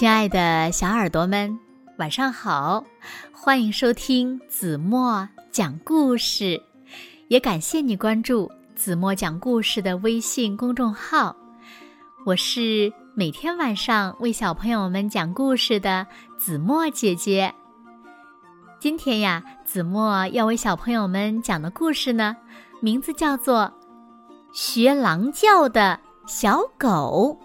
[0.00, 1.58] 亲爱的小耳朵们，
[1.98, 2.82] 晚上好！
[3.34, 6.58] 欢迎收听子墨讲故事，
[7.28, 11.36] 也感谢你关注子墨讲故事的微信公众号。
[12.24, 16.06] 我是每天晚上为小朋友们讲故事的
[16.38, 17.54] 子墨姐姐。
[18.78, 22.34] 今天呀，子墨要为小朋友们讲的故事呢，
[22.80, 23.64] 名字叫做
[24.54, 27.38] 《学狼叫的小狗》。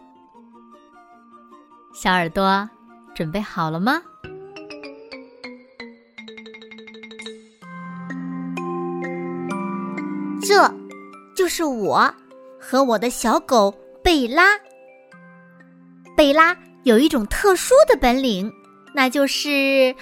[1.97, 2.69] 小耳朵，
[3.15, 4.01] 准备好了吗？
[10.41, 10.69] 这，
[11.33, 12.13] 就是我
[12.59, 14.59] 和我的小狗贝拉。
[16.17, 18.51] 贝拉有一种特殊的本领，
[18.93, 19.95] 那就是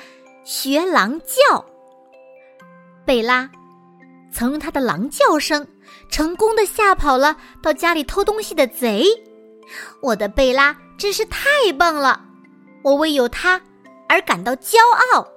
[0.44, 1.64] 学狼叫。
[3.06, 3.48] 贝拉
[4.32, 5.66] 曾用它的狼叫声，
[6.10, 9.06] 成功的吓跑了到家里偷东西的贼。
[10.02, 10.76] 我的贝拉。
[10.98, 12.26] 真是太棒了！
[12.84, 13.62] 我为有他
[14.08, 14.78] 而感到骄
[15.14, 15.28] 傲。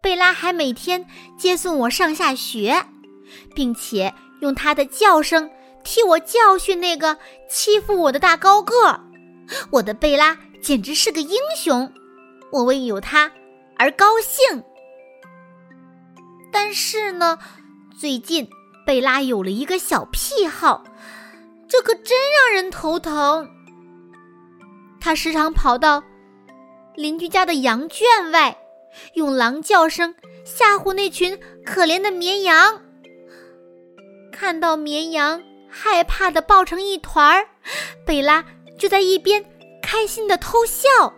[0.00, 2.86] 贝拉还每天接送我上下学，
[3.54, 5.50] 并且用它的叫声
[5.82, 9.00] 替我教训那个欺负我的大高个。
[9.72, 11.92] 我的贝拉简直是个英雄，
[12.52, 13.32] 我为有他
[13.78, 14.62] 而高兴。
[16.52, 17.38] 但是呢，
[17.98, 18.48] 最近
[18.84, 20.84] 贝拉有了一个小癖好。
[21.68, 23.48] 这可真让人头疼。
[25.00, 26.02] 他时常跑到
[26.94, 28.56] 邻居家的羊圈外，
[29.14, 32.82] 用狼叫声吓唬那群可怜的绵羊。
[34.32, 37.48] 看到绵羊害怕的抱成一团儿，
[38.04, 38.44] 贝拉
[38.78, 39.44] 就在一边
[39.82, 41.14] 开心的偷笑。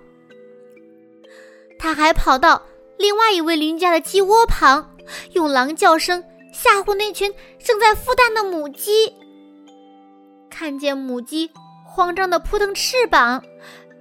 [1.78, 4.96] 他还跑到另外一位邻居家的鸡窝旁，
[5.32, 9.12] 用狼叫声吓唬那群正在孵蛋的母鸡。
[10.58, 11.52] 看见母鸡
[11.84, 13.44] 慌张的扑腾翅膀，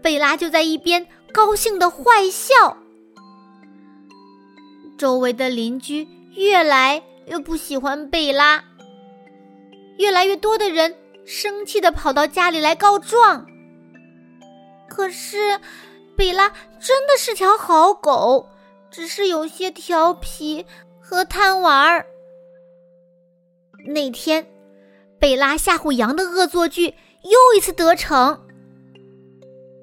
[0.01, 2.75] 贝拉就在一边高兴的坏笑。
[4.97, 8.63] 周围的邻居越来越不喜欢贝拉，
[9.99, 10.97] 越来越多的人
[11.27, 13.45] 生气的跑到家里来告状。
[14.89, 15.59] 可是，
[16.15, 18.49] 贝拉真的是条好狗，
[18.89, 20.65] 只是有些调皮
[20.99, 22.07] 和贪玩儿。
[23.85, 24.43] 那天。
[25.19, 28.45] 贝拉吓唬羊的恶作剧又一次得逞，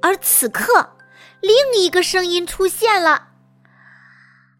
[0.00, 0.96] 而此刻，
[1.40, 3.28] 另一个声音出现了：“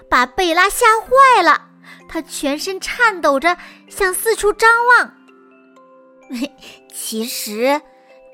[0.10, 1.70] 把贝拉吓坏了，
[2.10, 3.58] 他全身颤抖着
[3.88, 5.14] 向四处张望。
[6.92, 7.82] 其实，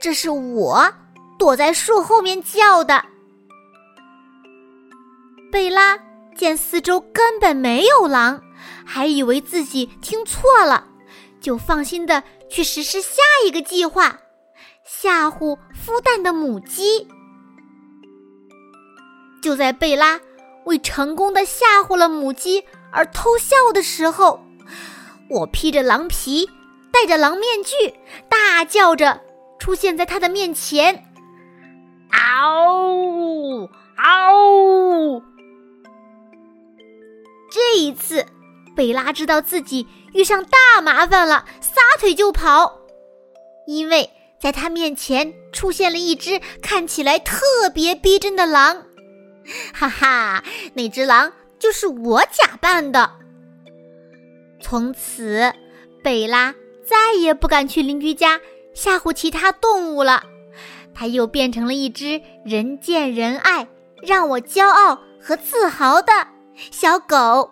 [0.02, 0.94] 这是我
[1.38, 3.06] 躲在树后面叫的。
[5.52, 6.00] 贝拉
[6.36, 8.42] 见四周根本没有狼，
[8.86, 10.88] 还以为自己听错了，
[11.42, 14.20] 就放心的去实施下一个计划，
[14.84, 17.08] 吓唬孵蛋的母鸡。
[19.42, 20.20] 就在贝拉
[20.66, 24.44] 为成功的吓唬了母鸡而偷笑的时候，
[25.30, 26.50] 我披着狼皮，
[26.92, 27.96] 戴着狼面具，
[28.30, 29.22] 大叫着
[29.58, 31.06] 出现在他的面前，
[32.12, 35.24] 嗷呜，嗷呜！
[37.52, 38.26] 这一次，
[38.76, 42.80] 贝拉知道自己遇上大麻烦了，撒腿就跑。
[43.66, 48.86] 因为在他面前出现了一只看起来特别逼真的狼，
[49.74, 50.44] 哈哈，
[50.74, 53.12] 那只狼就是我假扮的。
[54.62, 55.54] 从此，
[56.04, 56.54] 贝拉
[56.86, 58.40] 再也不敢去邻居家
[58.74, 60.24] 吓唬其他动物了，
[60.94, 63.68] 他又变成了一只人见人爱、
[64.02, 66.12] 让我骄傲和自豪的。
[66.72, 67.50] 小狗，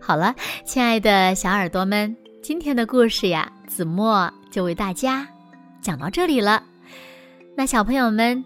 [0.00, 5.26] 好了，亲爱的小耳朵们，今天的故事呀，子墨就为大家
[5.80, 6.62] 讲到这里了。
[7.56, 8.44] 那小朋友们，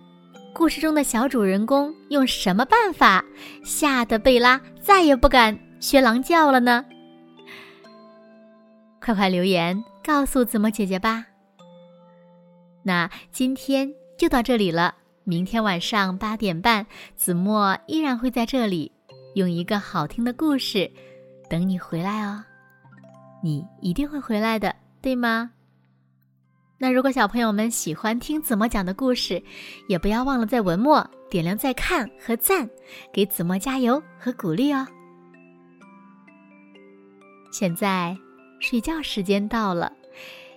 [0.52, 3.24] 故事中的小主人公用什么办法
[3.64, 6.84] 吓得贝拉再也不敢学狼叫了呢？
[9.00, 11.24] 快快留言告诉子墨姐姐吧。
[12.82, 14.94] 那今天就到这里了。
[15.28, 16.86] 明天晚上八点半，
[17.16, 18.92] 子墨依然会在这里，
[19.34, 20.88] 用一个好听的故事
[21.50, 22.44] 等你回来哦。
[23.42, 25.50] 你一定会回来的，对吗？
[26.78, 29.42] 那如果小朋友们喜欢听子墨讲的故事，
[29.88, 32.70] 也不要忘了在文末点亮再看和赞，
[33.12, 34.86] 给子墨加油和鼓励哦。
[37.50, 38.16] 现在
[38.60, 39.92] 睡觉时间到了，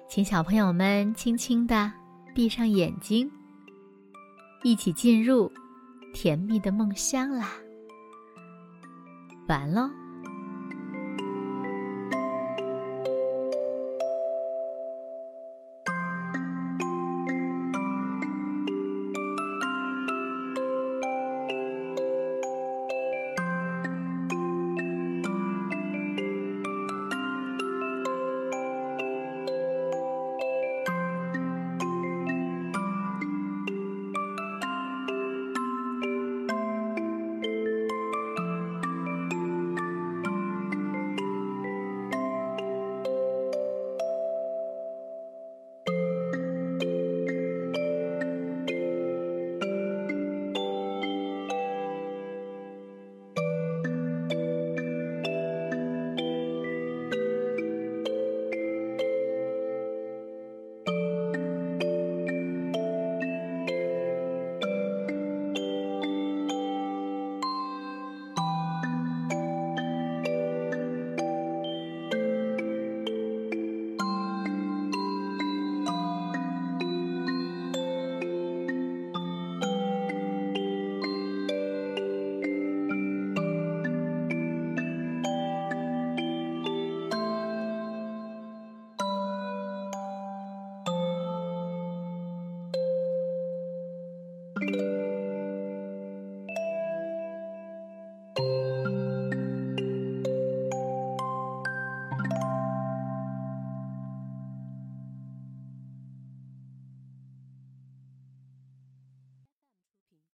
[0.07, 1.91] 请小朋友们轻轻的
[2.35, 3.27] 闭上眼睛。
[4.63, 5.51] 一起进入
[6.13, 7.49] 甜蜜的梦乡啦！
[9.47, 9.89] 完喽。